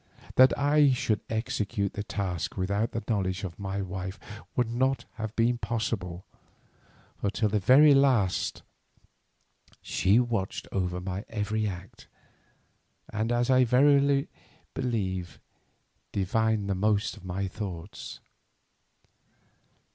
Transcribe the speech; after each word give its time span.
That 0.33 0.57
I 0.57 0.93
should 0.93 1.19
execute 1.29 1.93
the 1.93 2.01
task 2.01 2.57
without 2.57 2.91
the 2.91 3.03
knowledge 3.07 3.43
of 3.43 3.59
my 3.59 3.83
wife 3.83 4.19
would 4.55 4.67
not 4.67 5.05
have 5.17 5.35
been 5.35 5.59
possible, 5.59 6.25
for 7.17 7.29
till 7.29 7.49
the 7.49 7.59
very 7.59 7.93
last 7.93 8.63
she 9.79 10.19
watched 10.19 10.67
over 10.71 10.99
my 10.99 11.23
every 11.29 11.67
act, 11.67 12.07
and, 13.13 13.31
as 13.31 13.51
I 13.51 13.63
verily 13.63 14.27
believe, 14.73 15.39
divined 16.11 16.67
the 16.67 16.73
most 16.73 17.15
of 17.15 17.23
my 17.23 17.47
thoughts. 17.47 18.21